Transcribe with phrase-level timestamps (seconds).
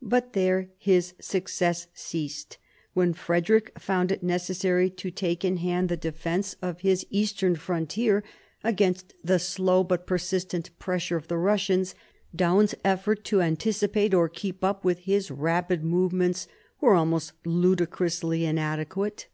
[0.00, 2.56] But there his success ceased.
[2.94, 7.12] When Frederick found it necessary to take in hand the defence of his /' 148
[7.12, 8.24] MARIA THERESA chap.vii t eastern frontier
[9.04, 11.94] against the slow but persistent pressure of the Russians,
[12.34, 16.48] Daun's effort to anticipate or keep up with his rapid movements
[16.80, 19.26] were almost ludicrously in adequate.